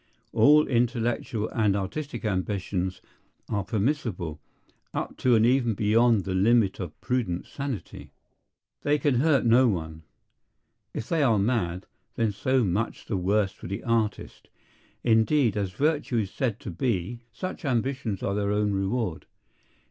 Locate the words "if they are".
10.91-11.37